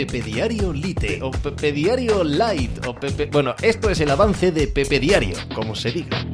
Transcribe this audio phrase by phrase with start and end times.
[0.00, 3.26] Pepe Diario Lite o Pepe Diario Light o Pepe...
[3.26, 6.24] Bueno, esto es el avance de Pepe Diario, como se diga.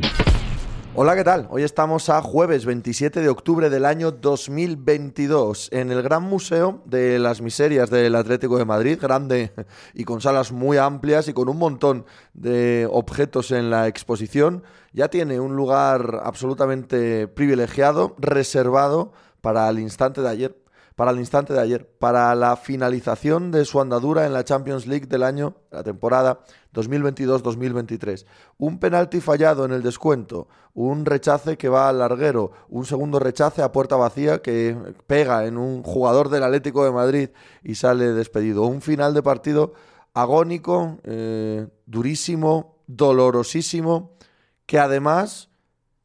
[0.94, 1.48] Hola, ¿qué tal?
[1.50, 7.18] Hoy estamos a jueves 27 de octubre del año 2022 en el Gran Museo de
[7.18, 9.52] las Miserias del Atlético de Madrid, grande
[9.94, 14.62] y con salas muy amplias y con un montón de objetos en la exposición.
[14.92, 20.65] Ya tiene un lugar absolutamente privilegiado, reservado para el instante de ayer
[20.96, 25.06] para el instante de ayer, para la finalización de su andadura en la Champions League
[25.06, 26.40] del año, la temporada
[26.72, 28.24] 2022-2023.
[28.56, 33.60] Un penalti fallado en el descuento, un rechace que va al larguero, un segundo rechace
[33.60, 34.74] a puerta vacía que
[35.06, 37.28] pega en un jugador del Atlético de Madrid
[37.62, 38.62] y sale despedido.
[38.62, 39.74] Un final de partido
[40.14, 44.16] agónico, eh, durísimo, dolorosísimo,
[44.64, 45.50] que además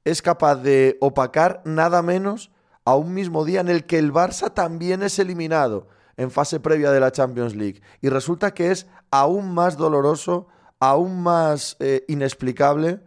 [0.04, 2.52] es capaz de opacar nada menos
[2.86, 6.92] a un mismo día en el que el Barça también es eliminado en fase previa
[6.92, 7.82] de la Champions League.
[8.02, 10.48] Y resulta que es aún más doloroso,
[10.80, 13.02] aún más eh, inexplicable.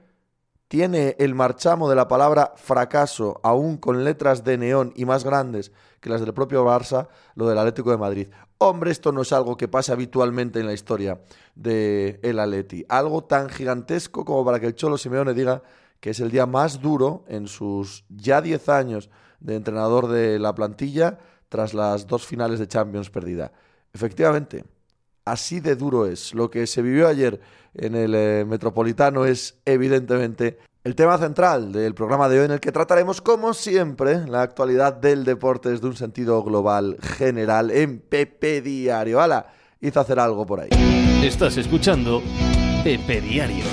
[0.69, 5.73] Tiene el marchamo de la palabra fracaso, aún con letras de neón y más grandes
[6.01, 8.29] que las del propio Barça, lo del Atlético de Madrid.
[8.59, 11.21] Hombre, esto no es algo que pase habitualmente en la historia
[11.55, 12.85] del el Atleti.
[12.89, 15.63] Algo tan gigantesco como para que el Cholo Simeone diga
[16.05, 19.09] que es el día más duro en sus ya 10 años
[19.41, 23.53] de entrenador de la plantilla tras las dos finales de Champions perdida.
[23.91, 24.67] Efectivamente,
[25.25, 26.35] así de duro es.
[26.35, 27.41] Lo que se vivió ayer
[27.73, 32.61] en el eh, Metropolitano es evidentemente el tema central del programa de hoy en el
[32.61, 38.61] que trataremos, como siempre, la actualidad del deporte desde un sentido global general en Pepe
[38.61, 39.23] Diario.
[39.23, 39.47] ¡Hala!
[39.81, 40.69] Hizo hacer algo por ahí.
[41.25, 42.23] Estás escuchando
[42.85, 43.65] Pepe Diario.